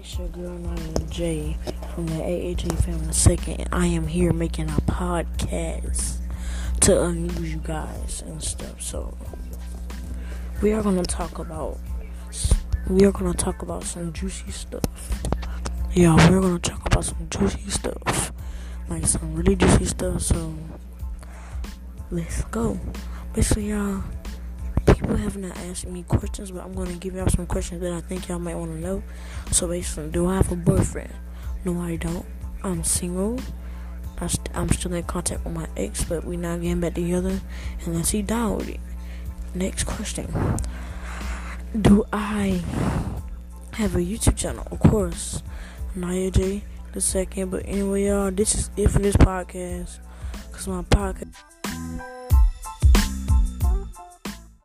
It's 0.00 0.16
your 0.18 0.28
girl 0.28 0.56
Naya 0.56 1.06
J 1.10 1.58
from 1.94 2.06
the 2.06 2.14
AAJ 2.14 2.84
Family 2.84 3.12
Second. 3.12 3.68
I 3.70 3.84
am 3.84 4.06
here 4.06 4.32
making 4.32 4.70
a 4.70 4.80
podcast 4.88 6.16
to 6.80 7.02
amuse 7.02 7.52
you 7.52 7.58
guys 7.58 8.22
and 8.26 8.42
stuff. 8.42 8.80
So 8.80 9.14
we 10.62 10.72
are 10.72 10.82
gonna 10.82 11.02
talk 11.02 11.38
about 11.38 11.78
we 12.88 13.04
are 13.04 13.12
gonna 13.12 13.34
talk 13.34 13.60
about 13.60 13.84
some 13.84 14.10
juicy 14.14 14.50
stuff. 14.50 15.22
Yeah, 15.92 16.16
we're 16.30 16.40
gonna 16.40 16.58
talk 16.58 16.86
about 16.86 17.04
some 17.04 17.28
juicy 17.28 17.68
stuff, 17.68 18.32
like 18.88 19.06
some 19.06 19.34
really 19.34 19.54
juicy 19.54 19.84
stuff. 19.84 20.22
So 20.22 20.54
let's 22.10 22.42
go. 22.44 22.80
Basically, 23.34 23.68
y'all 23.68 24.02
people 25.00 25.16
have 25.16 25.36
not 25.36 25.56
asked 25.56 25.86
me 25.86 26.02
questions, 26.02 26.50
but 26.50 26.62
I'm 26.62 26.74
to 26.74 26.92
give 26.94 27.14
y'all 27.14 27.28
some 27.28 27.46
questions 27.46 27.80
that 27.80 27.92
I 27.92 28.00
think 28.00 28.28
y'all 28.28 28.38
might 28.38 28.54
want 28.54 28.72
to 28.72 28.78
know. 28.78 29.02
So 29.50 29.66
basically, 29.66 30.10
do 30.10 30.26
I 30.26 30.36
have 30.36 30.52
a 30.52 30.56
boyfriend? 30.56 31.12
No, 31.64 31.80
I 31.80 31.96
don't. 31.96 32.26
I'm 32.62 32.84
single. 32.84 33.40
I 34.18 34.26
st- 34.26 34.50
I'm 34.54 34.68
still 34.68 34.92
in 34.92 35.04
contact 35.04 35.44
with 35.44 35.54
my 35.54 35.66
ex, 35.76 36.04
but 36.04 36.24
we're 36.24 36.38
not 36.38 36.60
getting 36.60 36.80
back 36.80 36.94
together 36.94 37.40
unless 37.86 38.10
he 38.10 38.20
down 38.20 38.58
with 38.58 38.68
it. 38.68 38.80
Next 39.54 39.84
question. 39.84 40.32
Do 41.80 42.04
I 42.12 42.62
have 43.72 43.96
a 43.96 44.00
YouTube 44.00 44.36
channel? 44.36 44.66
Of 44.70 44.80
course. 44.80 45.42
Naya 45.94 46.30
J 46.30 46.62
the 46.92 47.00
second. 47.00 47.50
But 47.50 47.64
anyway, 47.66 48.06
y'all, 48.06 48.30
this 48.30 48.54
is 48.54 48.70
it 48.76 48.90
for 48.90 48.98
this 48.98 49.16
podcast. 49.16 49.98
Cause 50.52 50.68
my 50.68 50.82
podcast 50.82 51.34